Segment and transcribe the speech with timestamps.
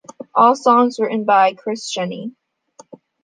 [0.33, 2.31] All songs written by Chris Cheney.